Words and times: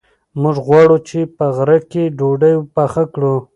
موږ 0.41 0.55
غواړو 0.67 0.97
چې 1.07 1.19
په 1.35 1.45
غره 1.55 1.79
کې 1.91 2.03
ډوډۍ 2.17 2.53
پخه 2.75 3.03
کړو. 3.13 3.35